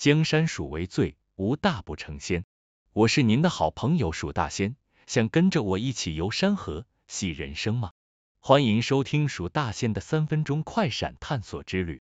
[0.00, 2.46] 江山属为最，无大不成仙。
[2.94, 4.74] 我是您的好朋友鼠大仙，
[5.06, 7.90] 想跟着我一起游山河，戏人生吗？
[8.38, 12.00] 欢迎收听鼠大仙的三分钟快闪探索之旅。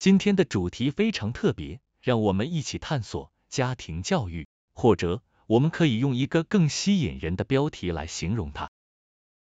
[0.00, 8.68] 今天的主题非常特别，让我们一起探索家庭教育，或者我们可以用一个更吸引人的标题来形容它：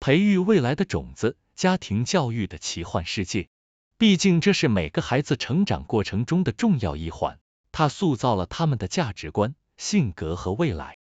[0.00, 3.50] 培育未来的种子——家庭教育的奇幻世界。
[3.98, 7.38] 毕竟这是每个孩子成长过程中的重要一环。
[7.78, 10.96] 它塑造了他们的价值观、性格和未来。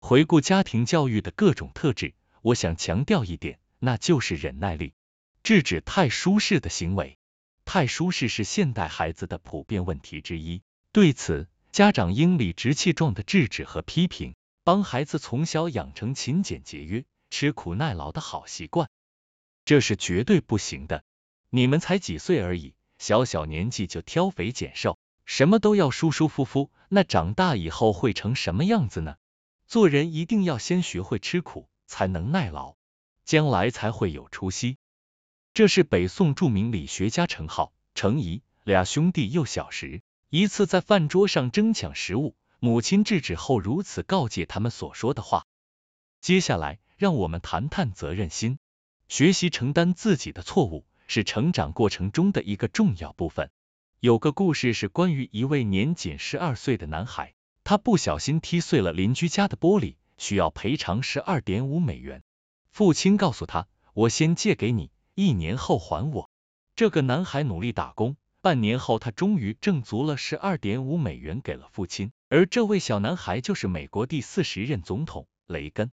[0.00, 4.92] 回顾家庭教育的各种特质，我想强调一点，那就是忍耐力，
[5.42, 7.16] 制止太舒适的行为。
[7.64, 10.60] 太舒适是现代孩子的普遍问题之一，
[10.92, 18.90] 对此，家长应理直气壮的制止和批评，帮孩子从小养成勤俭节约、吃苦耐劳的好习惯。
[19.64, 21.02] 这是绝对不行的。
[21.48, 24.98] 你们才几岁而已，小小年纪就挑肥拣瘦。
[25.24, 29.16] 什么都要舒舒服服，那长大以后会成什么样子呢？
[29.66, 32.76] 做人一定要先学会吃苦，才能耐劳，
[33.24, 34.76] 将来才会有出息。
[35.54, 45.46] 这是北宋著名理学家程颢、程颐俩兄弟幼小时一次在饭桌上争抢食物，母亲制止后如此告诫他们所说的话。
[46.20, 48.58] 接下来，让我们谈谈责任心。
[49.08, 53.50] 学习承担自己的错误，是成长过程中的一个重要部分。
[54.04, 62.22] 有个故事是关于一位年仅十二岁的男孩，他不小心踢碎了邻居家的玻璃，需要赔偿十二点五美元。
[62.68, 66.28] 父亲告诉他：“我先借给你，一年后还我。”
[66.76, 72.12] 这个男孩努力打工，半年后他终于挣足了十二点五美元给了父亲。
[72.28, 75.90] 而这位小男孩就是美国第四十任总统雷根。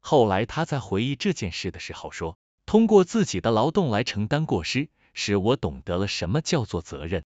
[0.00, 7.24] 后来他在回忆这件事的时候说：“通过自己的劳动来承担过失，使我懂得了什么叫做责任。”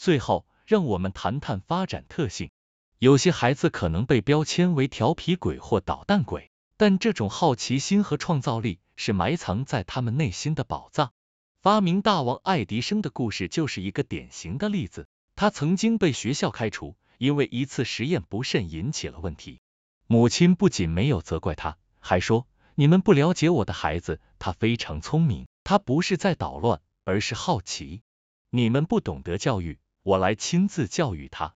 [0.00, 2.50] 最后，让我们谈谈发展特性。
[2.98, 11.12] 有些孩子可能被标签为调皮鬼或捣蛋鬼，但这种好奇心和创造力是埋藏在他们内心的宝藏。
[11.60, 15.06] 发明大王爱迪生的故事就是一个典型的例子。
[15.36, 19.60] 他曾经被学校开除，因为一次实验不慎引起了问题。
[20.06, 28.00] 母亲不仅没有责怪他，还说：“你们不了解我的孩子，他非常聪明，他不是在捣乱，而是好奇。
[28.48, 31.54] 你们不懂得教育。”我来亲自教育他，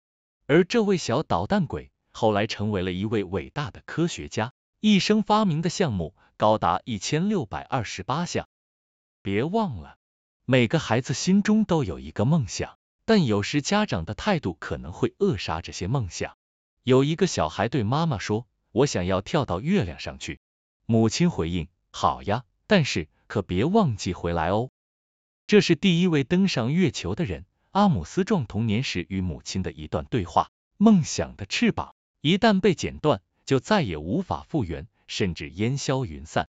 [0.47, 8.49] 而这位小捣蛋鬼后来成为了一位伟大的科学家，一生发明的项目高达一千六百二十八项。
[9.23, 9.97] 别忘了，
[10.45, 16.37] 每个孩子心中都有一个梦想，但有时家长的态度可能会扼杀这些梦想。
[16.83, 20.41] 有一个小孩对妈妈说：“我想要跳到月亮上去。”
[20.85, 24.71] 母亲回应：“好呀，但是可别忘记回来哦。”
[25.47, 27.47] 这是第一位登上月球的人。
[27.73, 36.51] 阿姆斯壮童年时与母亲的一段对话：梦想的翅膀一旦被剪断，就再也无法复原，甚至烟消云散。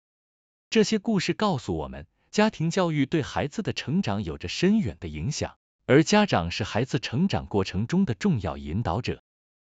[0.71, 5.57] 这些故事告诉我们，家庭教育对孩子的成长有着深远的影响，
[5.87, 9.21] 而家长是孩子成长过程中的重要引导者。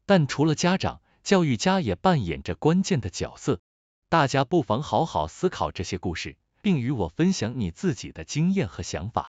[0.06, 3.60] 但除了家长，教育家也扮演着关键的角色。
[4.09, 9.31] 大家不妨好好思考这些故事，并与我分享你自己的经验和想法。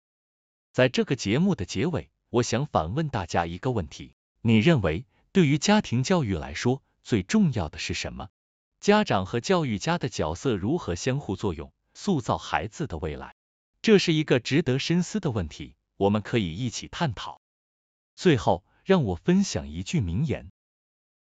[0.71, 8.29] 在这个节目的结尾，我想反问大家一个问题：你认为对于家庭教育来说，最重要的是什么？
[8.79, 13.35] 家长和教育家的角色如何相互作用，塑造孩子的未来？
[13.81, 17.41] 这是一个值得深思的问题，我们可以一起探讨。
[18.15, 20.53] 最后，让我分享一句名言：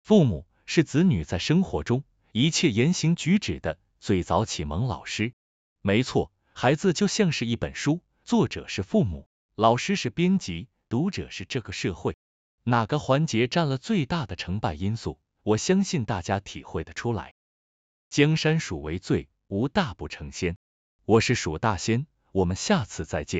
[0.03, 2.03] 父母是子女在生活中
[2.33, 5.35] 一切言行举止的最早启蒙老师。
[5.83, 9.29] 没错，孩子就像是一本书，作者是父母。
[9.55, 12.17] 老师是编辑，读者是这个社会，
[12.63, 15.19] 哪个环节占了最大的成败因素？
[15.43, 17.35] 我相信大家体会得出来。
[18.09, 20.57] 江山属为最，无大不成仙。
[21.05, 23.35] 我是蜀大仙，我们下次再见。